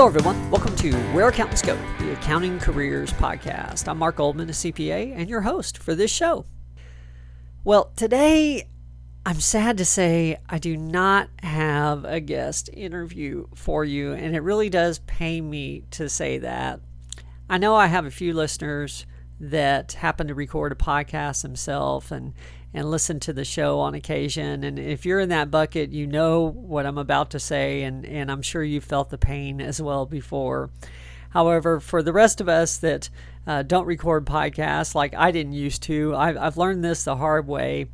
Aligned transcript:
Hello, 0.00 0.08
everyone. 0.08 0.50
Welcome 0.50 0.74
to 0.76 0.94
Where 1.12 1.28
Accountants 1.28 1.60
Go, 1.60 1.76
the 1.98 2.14
Accounting 2.14 2.58
Careers 2.58 3.12
Podcast. 3.12 3.86
I'm 3.86 3.98
Mark 3.98 4.16
Goldman, 4.16 4.48
a 4.48 4.52
CPA, 4.52 5.12
and 5.14 5.28
your 5.28 5.42
host 5.42 5.76
for 5.76 5.94
this 5.94 6.10
show. 6.10 6.46
Well, 7.64 7.92
today 7.96 8.66
I'm 9.26 9.40
sad 9.40 9.76
to 9.76 9.84
say 9.84 10.38
I 10.48 10.56
do 10.56 10.74
not 10.74 11.28
have 11.42 12.06
a 12.06 12.18
guest 12.18 12.70
interview 12.72 13.48
for 13.54 13.84
you, 13.84 14.14
and 14.14 14.34
it 14.34 14.40
really 14.40 14.70
does 14.70 15.00
pain 15.00 15.50
me 15.50 15.82
to 15.90 16.08
say 16.08 16.38
that. 16.38 16.80
I 17.50 17.58
know 17.58 17.76
I 17.76 17.88
have 17.88 18.06
a 18.06 18.10
few 18.10 18.32
listeners 18.32 19.04
that 19.40 19.92
happen 19.92 20.28
to 20.28 20.34
record 20.34 20.70
a 20.70 20.76
podcast 20.76 21.42
himself 21.42 22.10
and 22.10 22.34
and 22.72 22.88
listen 22.88 23.18
to 23.18 23.32
the 23.32 23.44
show 23.44 23.80
on 23.80 23.94
occasion. 23.94 24.62
And 24.62 24.78
if 24.78 25.04
you're 25.04 25.18
in 25.18 25.30
that 25.30 25.50
bucket, 25.50 25.90
you 25.90 26.06
know 26.06 26.42
what 26.42 26.86
I'm 26.86 26.98
about 26.98 27.30
to 27.30 27.40
say, 27.40 27.82
and, 27.82 28.06
and 28.06 28.30
I'm 28.30 28.42
sure 28.42 28.62
you 28.62 28.80
felt 28.80 29.10
the 29.10 29.18
pain 29.18 29.60
as 29.60 29.82
well 29.82 30.06
before. 30.06 30.70
However, 31.30 31.80
for 31.80 32.02
the 32.02 32.12
rest 32.12 32.40
of 32.40 32.48
us 32.48 32.76
that 32.78 33.10
uh, 33.46 33.62
don't 33.62 33.86
record 33.86 34.24
podcasts 34.24 34.94
like 34.94 35.14
I 35.14 35.32
didn't 35.32 35.54
used 35.54 35.82
to, 35.84 36.14
I've, 36.14 36.36
I've 36.36 36.56
learned 36.56 36.84
this 36.84 37.04
the 37.04 37.16
hard 37.16 37.48
way. 37.48 37.86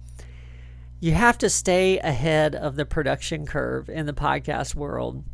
You 1.01 1.12
have 1.12 1.39
to 1.39 1.48
stay 1.48 1.98
ahead 1.98 2.55
of 2.55 2.77
the 2.77 2.84
production 2.84 3.47
curve 3.47 3.89
in 3.89 4.06
the 4.06 4.12
podcast 4.12 4.75
world. 4.75 5.25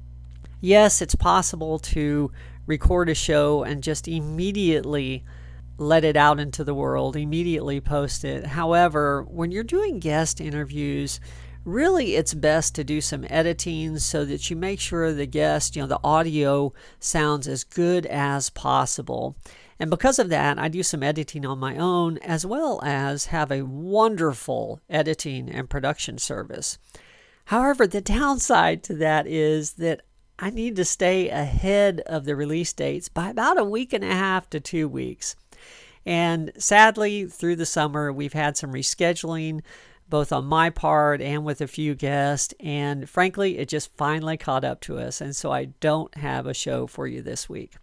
Yes, 0.60 1.02
it's 1.02 1.14
possible 1.14 1.78
to 1.80 2.30
record 2.66 3.08
a 3.08 3.14
show 3.14 3.64
and 3.64 3.83
just 3.83 4.06
immediately 4.06 5.24
let 5.82 6.04
it 6.04 6.16
out 6.16 6.41
into 6.41 6.64
the 6.64 6.74
world, 6.74 7.16
immediately 7.16 7.80
post 7.80 8.24
it. 8.24 8.46
However, 8.46 9.22
when 9.22 9.50
you're 9.50 9.64
doing 9.64 9.98
guest 9.98 10.41
interviews, 10.41 11.20
really 11.64 12.16
it's 12.16 12.34
best 12.34 12.75
to 12.75 12.84
do 12.84 13.00
some 13.00 13.27
editing 13.28 13.98
so 13.98 14.25
that 14.25 14.50
you 14.50 14.56
make 14.56 14.80
sure 14.80 15.12
the 15.12 15.27
guest, 15.27 15.77
you 15.77 15.83
know, 15.83 15.88
the 15.88 16.00
audio 16.03 16.72
sounds 16.98 17.47
as 17.47 17.64
good 17.64 18.06
as 18.06 18.50
possible. 18.50 19.36
And 19.78 19.91
because 19.91 20.19
of 20.19 20.28
that, 20.28 20.58
I 20.58 20.69
do 20.69 20.83
some 20.83 21.03
editing 21.03 21.44
on 21.44 21.58
my 21.58 21.77
own 21.77 22.19
as 22.19 22.47
well 22.47 22.80
as 22.84 23.27
have 23.27 23.50
a 23.50 23.62
wonderful 23.62 24.80
editing 24.88 25.48
and 25.48 25.69
production 25.69 26.19
service. 26.19 26.78
However, 27.47 27.86
the 27.86 28.00
downside 28.00 28.83
to 28.84 28.94
that 28.94 29.27
is 29.27 29.75
that 29.75 30.03
I 30.38 30.50
need 30.50 30.77
to 30.77 30.84
stay 30.84 31.28
ahead 31.28 32.00
of 32.06 32.25
the 32.25 32.36
release 32.36 32.72
dates 32.72 33.08
by 33.08 33.30
about 33.30 33.58
a 33.58 33.64
week 33.64 33.92
and 33.92 34.05
a 34.05 34.08
half 34.08 34.48
to 34.50 34.60
two 34.60 34.88
weeks. 34.88 35.36
And 36.05 36.53
sadly, 36.58 37.27
through 37.27 37.56
the 37.56 37.67
summer, 37.67 38.12
we've 38.12 38.33
had 38.33 38.56
some 38.56 38.72
rescheduling, 38.72 39.61
both 40.09 40.33
on 40.33 40.44
my 40.44 40.69
part 40.69 41.20
and 41.22 41.44
with 41.44 41.61
a 41.61 41.67
few 41.67 41.94
guests. 41.94 42.53
And 42.61 43.09
frankly, 43.09 43.59
it 43.59 43.69
just 43.69 43.97
finally 43.97 44.36
caught 44.36 44.64
up 44.64 44.81
to 44.83 44.98
us. 44.98 45.20
And 45.20 45.34
so 45.34 45.53
I 45.53 45.67
don't 45.81 46.14
have 46.17 46.47
a 46.47 46.55
show 46.55 46.86
for 46.86 47.06
you 47.06 47.22
this 47.22 47.48
week. 47.48 47.75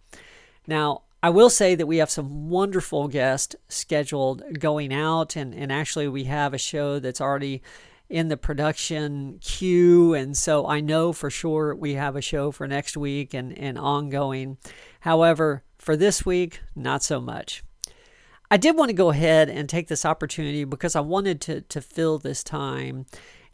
Now, 0.66 1.02
I 1.22 1.30
will 1.30 1.50
say 1.50 1.74
that 1.74 1.86
we 1.86 1.98
have 1.98 2.10
some 2.10 2.48
wonderful 2.48 3.08
guests 3.08 3.54
scheduled 3.68 4.42
going 4.58 4.92
out, 4.92 5.36
and, 5.36 5.54
and 5.54 5.70
actually, 5.70 6.08
we 6.08 6.24
have 6.24 6.54
a 6.54 6.58
show 6.58 6.98
that's 6.98 7.20
already 7.20 7.62
in 8.08 8.28
the 8.28 8.36
production 8.36 9.38
queue. 9.40 10.14
And 10.14 10.36
so 10.36 10.66
I 10.66 10.80
know 10.80 11.12
for 11.12 11.30
sure 11.30 11.74
we 11.74 11.94
have 11.94 12.16
a 12.16 12.22
show 12.22 12.50
for 12.50 12.66
next 12.66 12.96
week 12.96 13.34
and, 13.34 13.56
and 13.56 13.78
ongoing. 13.78 14.58
However, 15.00 15.62
for 15.78 15.96
this 15.96 16.26
week, 16.26 16.60
not 16.74 17.02
so 17.02 17.20
much. 17.20 17.62
I 18.50 18.56
did 18.56 18.76
want 18.76 18.88
to 18.88 18.94
go 18.94 19.10
ahead 19.10 19.48
and 19.48 19.68
take 19.68 19.88
this 19.88 20.04
opportunity 20.04 20.64
because 20.64 20.96
I 20.96 21.00
wanted 21.00 21.40
to, 21.42 21.60
to 21.60 21.80
fill 21.80 22.18
this 22.18 22.42
time. 22.42 23.06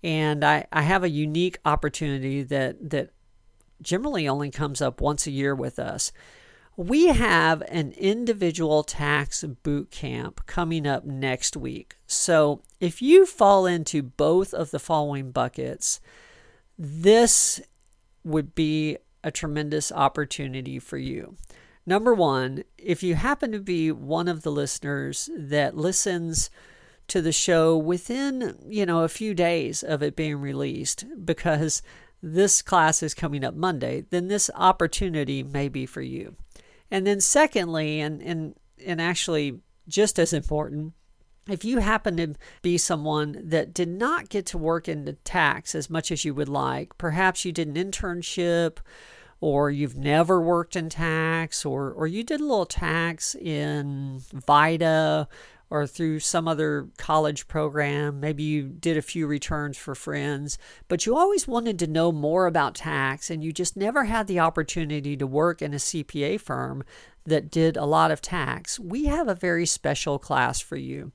And 0.03 0.45
I, 0.45 0.67
I 0.73 0.83
have 0.83 1.05
a 1.05 1.11
unique 1.11 1.59
opportunity 1.65 2.43
that, 2.45 2.91
that 2.91 3.11
generally 3.83 4.27
only 4.27 4.51
comes 4.51 4.81
up 4.81 5.01
once 5.01 5.27
a 5.27 5.31
year 5.31 5.55
with 5.55 5.79
us. 5.79 6.13
We 6.77 7.09
have 7.09 7.63
an 7.69 7.93
individual 7.93 8.83
tax 8.83 9.43
boot 9.43 9.91
camp 9.91 10.45
coming 10.47 10.87
up 10.87 11.05
next 11.05 11.57
week. 11.57 11.97
So 12.07 12.63
if 12.81 13.01
you 13.01 13.27
fall 13.27 13.67
into 13.67 14.03
both 14.03 14.53
of 14.53 14.71
the 14.71 14.79
following 14.79 15.31
buckets, 15.31 16.01
this 16.79 17.61
would 18.25 18.55
be 18.55 18.99
a 19.25 19.31
tremendous 19.31 19.91
opportunity 19.91 20.79
for 20.79 20.99
you. 20.99 21.37
Number 21.87 22.13
one, 22.13 22.65
if 22.77 23.03
you 23.03 23.15
happen 23.15 23.53
to 23.53 23.61
be 23.61 23.93
one 23.93 24.27
of 24.27 24.43
the 24.43 24.51
listeners 24.51 25.31
that 25.37 25.77
listens 25.77 26.51
to 27.07 27.23
the 27.23 27.33
show 27.33 27.77
within, 27.77 28.59
you 28.67 28.85
know, 28.85 29.05
a 29.05 29.09
few 29.09 29.33
days 29.35 29.85
of 29.85 30.03
it 30.03 30.17
being 30.17 30.41
released, 30.41 31.05
because 31.25 31.83
this 32.21 32.61
class 32.61 33.03
is 33.05 33.15
coming 33.15 33.45
up 33.45 33.55
Monday, 33.55 34.05
then 34.11 34.27
this 34.27 34.51
opportunity 34.57 35.45
may 35.45 35.69
be 35.69 35.87
for 35.87 36.03
you. 36.03 36.35
And 36.91 37.07
then 37.07 37.21
secondly, 37.21 38.01
and 38.01 38.21
and 38.21 38.57
and 38.85 39.01
actually 39.01 39.61
just 39.87 40.19
as 40.19 40.33
important, 40.33 40.95
if 41.49 41.65
you 41.65 41.79
happen 41.79 42.17
to 42.17 42.35
be 42.63 42.79
someone 42.79 43.41
that 43.45 43.73
did 43.73 43.89
not 43.89 44.29
get 44.29 44.47
to 44.47 44.59
work 44.59 44.89
in 44.89 45.05
the 45.05 45.13
tax 45.13 45.77
as 45.77 45.89
much 45.89 46.11
as 46.11 46.25
you 46.25 46.35
would 46.35 46.49
like, 46.49 46.99
perhaps 46.99 47.45
you 47.45 47.53
did 47.53 47.69
an 47.69 47.75
internship 47.75 48.79
or 49.41 49.71
you've 49.71 49.97
never 49.97 50.41
worked 50.41 50.77
in 50.77 50.89
tax, 50.89 51.65
or, 51.65 51.93
or 51.93 52.07
you 52.07 52.23
did 52.23 52.41
a 52.41 52.45
little 52.45 52.67
tax 52.67 53.35
in 53.35 54.23
VITA 54.33 55.29
or 55.69 55.87
through 55.87 56.21
some 56.21 56.47
other 56.47 56.89
college 56.97 57.49
program. 57.49 58.21
Maybe 58.21 58.45
you 58.45 58.69
did 58.69 58.97
a 58.97 59.03
few 59.03 59.27
returns 59.27 59.77
for 59.77 59.95
friends, 59.95 60.59
but 60.89 61.07
you 61.07 61.17
always 61.17 61.49
wanted 61.49 61.79
to 61.81 61.87
know 61.87 62.13
more 62.13 62.47
about 62.47 62.77
tax 62.77 63.31
and 63.31 63.43
you 63.43 63.53
just 63.53 63.77
never 63.77 64.05
had 64.05 64.27
the 64.27 64.39
opportunity 64.39 65.17
to 65.17 65.27
work 65.27 65.61
in 65.61 65.75
a 65.75 65.79
CPA 65.79 66.41
firm 66.41 66.85
that 67.25 67.51
did 67.51 67.77
a 67.77 67.85
lot 67.85 68.13
of 68.13 68.23
tax. 68.23 68.79
We 68.79 69.07
have 69.07 69.27
a 69.27 69.35
very 69.35 69.67
special 69.67 70.21
class 70.21 70.61
for 70.61 70.77
you. 70.77 71.11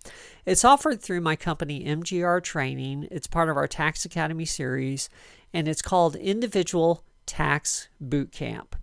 It's 0.46 0.66
offered 0.66 1.02
through 1.02 1.22
my 1.22 1.38
company 1.38 1.86
MGR 1.86 2.44
Training. 2.44 3.08
It's 3.10 3.28
part 3.28 3.50
of 3.50 3.56
our 3.56 3.68
Tax 3.68 4.04
Academy 4.04 4.46
series 4.46 5.10
and 5.54 5.70
it's 5.70 5.82
called 5.82 6.18
Individual 6.18 7.06
Tax 7.26 7.90
Boot 8.00 8.32
Camp. 8.32 8.76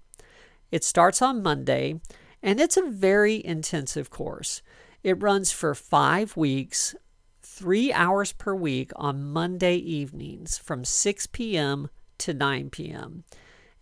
It 0.71 0.84
starts 0.84 1.22
on 1.22 1.43
Monday 1.43 2.00
and 2.43 2.60
it's 2.60 2.76
a 2.76 2.88
very 2.88 3.44
intensive 3.44 4.10
course. 4.10 4.62
It 5.03 5.22
runs 5.22 5.53
for 5.53 5.75
five 5.75 6.37
weeks, 6.37 6.94
three 7.43 7.93
hours 7.93 8.32
per 8.32 8.54
week 8.54 8.93
on 8.97 9.25
Monday 9.25 9.77
evenings 9.77 10.59
from 10.59 10.84
6 10.84 11.27
p.m. 11.28 11.88
to 12.19 12.34
9 12.34 12.71
p.m. 12.71 13.25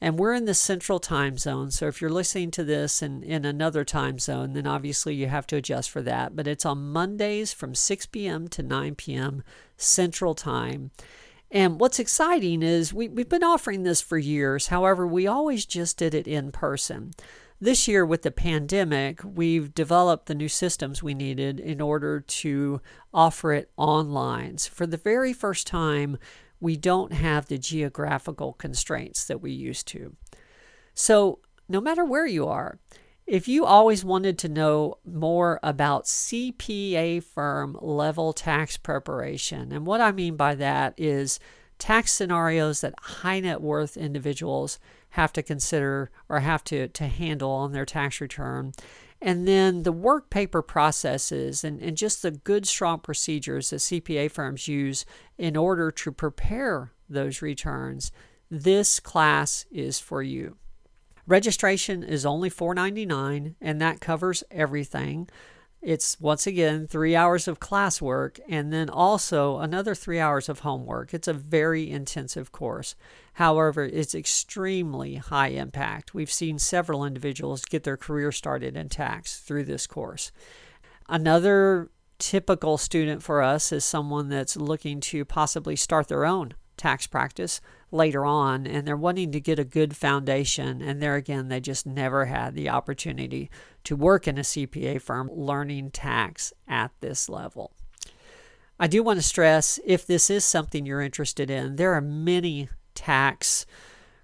And 0.00 0.18
we're 0.18 0.34
in 0.34 0.44
the 0.44 0.54
central 0.54 0.98
time 0.98 1.38
zone. 1.38 1.70
So 1.70 1.86
if 1.86 2.00
you're 2.00 2.10
listening 2.10 2.50
to 2.52 2.64
this 2.64 3.02
in, 3.02 3.22
in 3.22 3.44
another 3.44 3.84
time 3.84 4.18
zone, 4.18 4.52
then 4.52 4.66
obviously 4.66 5.14
you 5.14 5.26
have 5.28 5.46
to 5.48 5.56
adjust 5.56 5.90
for 5.90 6.02
that. 6.02 6.36
But 6.36 6.46
it's 6.46 6.66
on 6.66 6.92
Mondays 6.92 7.52
from 7.52 7.74
6 7.74 8.06
p.m. 8.06 8.46
to 8.48 8.62
9 8.62 8.94
p.m. 8.94 9.42
central 9.76 10.34
time. 10.34 10.90
And 11.50 11.78
what's 11.80 11.98
exciting 11.98 12.62
is 12.62 12.92
we, 12.92 13.08
we've 13.08 13.28
been 13.28 13.44
offering 13.44 13.82
this 13.82 14.00
for 14.00 14.18
years. 14.18 14.68
However, 14.68 15.06
we 15.06 15.26
always 15.26 15.64
just 15.64 15.96
did 15.96 16.14
it 16.14 16.26
in 16.26 16.50
person. 16.50 17.12
This 17.60 17.88
year, 17.88 18.04
with 18.04 18.22
the 18.22 18.30
pandemic, 18.30 19.20
we've 19.24 19.72
developed 19.72 20.26
the 20.26 20.34
new 20.34 20.48
systems 20.48 21.02
we 21.02 21.14
needed 21.14 21.58
in 21.58 21.80
order 21.80 22.20
to 22.20 22.82
offer 23.14 23.52
it 23.54 23.70
online. 23.76 24.58
So 24.58 24.70
for 24.72 24.86
the 24.86 24.98
very 24.98 25.32
first 25.32 25.66
time, 25.66 26.18
we 26.60 26.76
don't 26.76 27.12
have 27.12 27.46
the 27.46 27.58
geographical 27.58 28.52
constraints 28.54 29.24
that 29.26 29.40
we 29.40 29.52
used 29.52 29.86
to. 29.88 30.16
So, 30.94 31.40
no 31.68 31.80
matter 31.80 32.04
where 32.04 32.26
you 32.26 32.46
are, 32.46 32.78
if 33.26 33.48
you 33.48 33.64
always 33.64 34.04
wanted 34.04 34.38
to 34.38 34.48
know 34.48 34.98
more 35.04 35.58
about 35.62 36.04
CPA 36.04 37.22
firm 37.22 37.76
level 37.80 38.32
tax 38.32 38.76
preparation, 38.76 39.72
and 39.72 39.84
what 39.84 40.00
I 40.00 40.12
mean 40.12 40.36
by 40.36 40.54
that 40.54 40.94
is 40.96 41.40
tax 41.78 42.12
scenarios 42.12 42.80
that 42.80 42.94
high 42.98 43.40
net 43.40 43.60
worth 43.60 43.96
individuals 43.96 44.78
have 45.10 45.32
to 45.32 45.42
consider 45.42 46.10
or 46.28 46.40
have 46.40 46.62
to, 46.64 46.88
to 46.88 47.06
handle 47.08 47.50
on 47.50 47.72
their 47.72 47.84
tax 47.84 48.20
return, 48.20 48.72
and 49.20 49.48
then 49.48 49.82
the 49.82 49.92
work 49.92 50.30
paper 50.30 50.62
processes 50.62 51.64
and, 51.64 51.80
and 51.80 51.96
just 51.96 52.22
the 52.22 52.30
good, 52.30 52.66
strong 52.66 53.00
procedures 53.00 53.70
that 53.70 53.76
CPA 53.76 54.30
firms 54.30 54.68
use 54.68 55.04
in 55.36 55.56
order 55.56 55.90
to 55.90 56.12
prepare 56.12 56.92
those 57.08 57.42
returns, 57.42 58.12
this 58.50 59.00
class 59.00 59.66
is 59.72 59.98
for 59.98 60.22
you. 60.22 60.56
Registration 61.26 62.02
is 62.02 62.24
only 62.24 62.50
$4.99 62.50 63.54
and 63.60 63.80
that 63.80 64.00
covers 64.00 64.44
everything. 64.50 65.28
It's 65.82 66.18
once 66.20 66.46
again 66.46 66.86
three 66.86 67.14
hours 67.14 67.46
of 67.46 67.60
classwork 67.60 68.40
and 68.48 68.72
then 68.72 68.88
also 68.88 69.58
another 69.58 69.94
three 69.94 70.18
hours 70.18 70.48
of 70.48 70.60
homework. 70.60 71.12
It's 71.14 71.28
a 71.28 71.32
very 71.32 71.90
intensive 71.90 72.50
course. 72.50 72.94
However, 73.34 73.84
it's 73.84 74.14
extremely 74.14 75.16
high 75.16 75.48
impact. 75.48 76.14
We've 76.14 76.32
seen 76.32 76.58
several 76.58 77.04
individuals 77.04 77.64
get 77.64 77.84
their 77.84 77.96
career 77.96 78.32
started 78.32 78.76
in 78.76 78.88
tax 78.88 79.38
through 79.38 79.64
this 79.64 79.86
course. 79.86 80.32
Another 81.08 81.90
typical 82.18 82.78
student 82.78 83.22
for 83.22 83.42
us 83.42 83.72
is 83.72 83.84
someone 83.84 84.28
that's 84.28 84.56
looking 84.56 85.00
to 85.00 85.24
possibly 85.24 85.76
start 85.76 86.08
their 86.08 86.24
own 86.24 86.54
tax 86.76 87.06
practice, 87.06 87.60
later 87.90 88.24
on 88.24 88.66
and 88.66 88.86
they're 88.86 88.96
wanting 88.96 89.32
to 89.32 89.40
get 89.40 89.58
a 89.58 89.64
good 89.64 89.96
foundation. 89.96 90.82
And 90.82 91.00
there 91.00 91.14
again, 91.14 91.48
they 91.48 91.60
just 91.60 91.86
never 91.86 92.26
had 92.26 92.54
the 92.54 92.68
opportunity 92.68 93.50
to 93.84 93.96
work 93.96 94.26
in 94.26 94.38
a 94.38 94.42
CPA 94.42 95.00
firm 95.00 95.30
learning 95.32 95.90
tax 95.90 96.52
at 96.66 96.92
this 97.00 97.28
level. 97.28 97.72
I 98.78 98.86
do 98.86 99.02
want 99.02 99.18
to 99.18 99.22
stress 99.22 99.80
if 99.86 100.06
this 100.06 100.28
is 100.28 100.44
something 100.44 100.84
you're 100.84 101.00
interested 101.00 101.50
in, 101.50 101.76
there 101.76 101.94
are 101.94 102.02
many 102.02 102.68
tax 102.94 103.64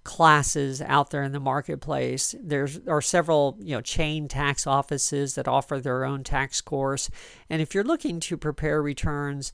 classes 0.05 0.82
out 0.82 1.11
there 1.11 1.23
in 1.23 1.32
the 1.32 1.41
marketplace. 1.41 2.35
There's 2.43 2.81
are 2.88 3.00
several, 3.00 3.56
you 3.61 3.75
know, 3.76 3.81
chain 3.81 4.29
tax 4.29 4.67
offices 4.67 5.37
that 5.37 5.49
offer 5.49 5.79
their 5.79 6.05
own 6.05 6.25
tax 6.25 6.61
course. 6.61 7.08
And 7.49 7.62
if 7.62 7.75
you're 7.75 7.85
looking 7.85 8.20
to 8.20 8.37
prepare 8.37 8.82
returns 8.82 9.53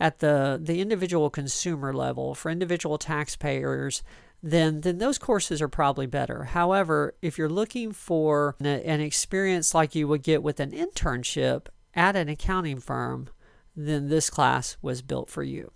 at 0.00 0.20
the 0.20 0.58
the 0.60 0.80
individual 0.80 1.30
consumer 1.30 1.92
level 1.92 2.34
for 2.34 2.50
individual 2.50 2.98
taxpayers, 2.98 4.02
then 4.42 4.80
then 4.80 4.98
those 4.98 5.18
courses 5.18 5.60
are 5.60 5.68
probably 5.68 6.06
better. 6.06 6.44
However, 6.44 7.14
if 7.20 7.36
you're 7.36 7.50
looking 7.50 7.92
for 7.92 8.56
an 8.60 9.00
experience 9.00 9.74
like 9.74 9.94
you 9.94 10.08
would 10.08 10.22
get 10.22 10.42
with 10.42 10.58
an 10.58 10.70
internship 10.70 11.66
at 11.94 12.16
an 12.16 12.28
accounting 12.28 12.80
firm, 12.80 13.28
then 13.76 14.08
this 14.08 14.30
class 14.30 14.78
was 14.80 15.02
built 15.02 15.28
for 15.28 15.42
you. 15.42 15.70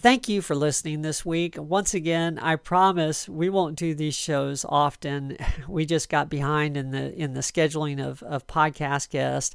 Thank 0.00 0.28
you 0.28 0.42
for 0.42 0.54
listening 0.54 1.02
this 1.02 1.26
week. 1.26 1.56
Once 1.58 1.92
again, 1.92 2.38
I 2.38 2.54
promise 2.54 3.28
we 3.28 3.50
won't 3.50 3.76
do 3.76 3.94
these 3.94 4.14
shows 4.14 4.64
often. 4.68 5.36
We 5.68 5.84
just 5.84 6.08
got 6.08 6.30
behind 6.30 6.78
in 6.78 6.92
the 6.92 7.14
in 7.14 7.34
the 7.34 7.40
scheduling 7.40 8.02
of, 8.02 8.22
of 8.22 8.46
podcast 8.46 9.10
guests 9.10 9.54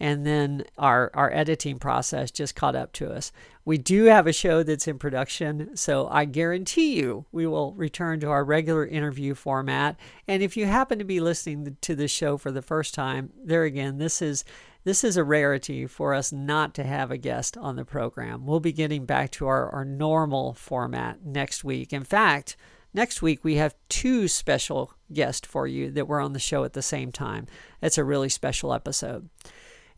and 0.00 0.26
then 0.26 0.64
our 0.76 1.10
our 1.14 1.32
editing 1.32 1.78
process 1.78 2.30
just 2.30 2.56
caught 2.56 2.76
up 2.76 2.92
to 2.94 3.10
us. 3.10 3.32
We 3.64 3.78
do 3.78 4.04
have 4.04 4.26
a 4.26 4.32
show 4.32 4.62
that's 4.62 4.88
in 4.88 4.98
production, 4.98 5.76
so 5.76 6.08
I 6.10 6.26
guarantee 6.26 6.96
you 6.96 7.24
we 7.32 7.46
will 7.46 7.72
return 7.74 8.20
to 8.20 8.28
our 8.28 8.44
regular 8.44 8.86
interview 8.86 9.34
format. 9.34 9.98
And 10.28 10.42
if 10.42 10.56
you 10.56 10.66
happen 10.66 10.98
to 10.98 11.04
be 11.04 11.20
listening 11.20 11.76
to 11.80 11.94
this 11.94 12.10
show 12.10 12.36
for 12.36 12.50
the 12.50 12.62
first 12.62 12.94
time, 12.94 13.32
there 13.42 13.64
again, 13.64 13.98
this 13.98 14.20
is 14.20 14.44
this 14.84 15.02
is 15.02 15.16
a 15.16 15.24
rarity 15.24 15.86
for 15.86 16.12
us 16.12 16.30
not 16.30 16.74
to 16.74 16.84
have 16.84 17.10
a 17.10 17.16
guest 17.16 17.56
on 17.56 17.76
the 17.76 17.86
program. 17.86 18.44
We'll 18.44 18.60
be 18.60 18.72
getting 18.72 19.06
back 19.06 19.30
to 19.32 19.46
our, 19.46 19.70
our 19.70 19.84
normal 19.84 20.52
format 20.52 21.24
next 21.24 21.64
week. 21.64 21.94
In 21.94 22.04
fact, 22.04 22.54
next 22.92 23.22
week 23.22 23.42
we 23.42 23.54
have 23.56 23.74
two 23.88 24.28
special 24.28 24.92
guests 25.10 25.46
for 25.46 25.66
you 25.66 25.90
that 25.92 26.06
were 26.06 26.20
on 26.20 26.34
the 26.34 26.38
show 26.38 26.64
at 26.64 26.74
the 26.74 26.82
same 26.82 27.12
time. 27.12 27.46
It's 27.80 27.96
a 27.96 28.04
really 28.04 28.28
special 28.28 28.74
episode. 28.74 29.30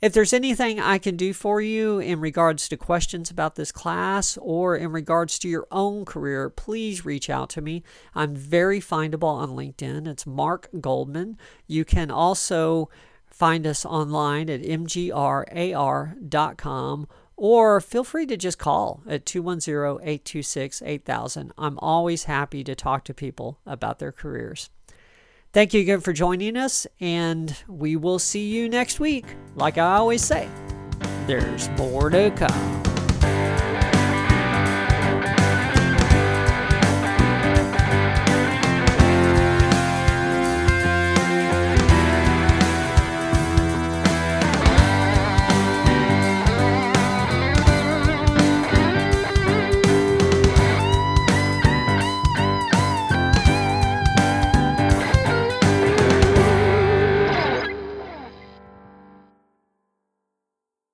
If 0.06 0.12
there's 0.12 0.32
anything 0.32 0.78
I 0.78 0.98
can 0.98 1.16
do 1.16 1.32
for 1.32 1.60
you 1.60 1.98
in 1.98 2.20
regards 2.20 2.68
to 2.68 2.76
questions 2.76 3.28
about 3.28 3.56
this 3.56 3.72
class 3.72 4.38
or 4.40 4.76
in 4.76 4.92
regards 4.92 5.36
to 5.40 5.48
your 5.48 5.66
own 5.72 6.04
career, 6.04 6.48
please 6.48 7.04
reach 7.04 7.28
out 7.28 7.50
to 7.50 7.60
me. 7.60 7.82
I'm 8.14 8.32
very 8.36 8.78
findable 8.78 9.24
on 9.24 9.48
LinkedIn. 9.48 10.06
It's 10.06 10.24
Mark 10.24 10.68
Goldman. 10.80 11.36
You 11.66 11.84
can 11.84 12.12
also 12.12 12.88
Find 13.36 13.66
us 13.66 13.84
online 13.84 14.48
at 14.48 14.62
mgrar.com 14.62 15.36
or 17.36 17.80
feel 17.82 18.04
free 18.04 18.24
to 18.24 18.36
just 18.38 18.58
call 18.58 19.02
at 19.06 19.26
210 19.26 19.98
826 20.00 20.80
8000. 20.80 21.52
I'm 21.58 21.78
always 21.80 22.24
happy 22.24 22.64
to 22.64 22.74
talk 22.74 23.04
to 23.04 23.12
people 23.12 23.58
about 23.66 23.98
their 23.98 24.10
careers. 24.12 24.70
Thank 25.56 25.72
you 25.72 25.80
again 25.80 26.00
for 26.02 26.12
joining 26.12 26.54
us, 26.54 26.86
and 27.00 27.56
we 27.66 27.96
will 27.96 28.18
see 28.18 28.46
you 28.46 28.68
next 28.68 29.00
week. 29.00 29.24
Like 29.54 29.78
I 29.78 29.96
always 29.96 30.22
say, 30.22 30.50
there's 31.26 31.70
more 31.78 32.10
to 32.10 32.30
come. 32.32 32.75